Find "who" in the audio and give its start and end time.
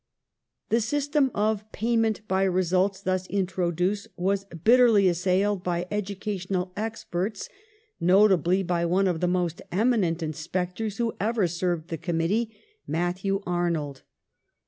10.97-11.13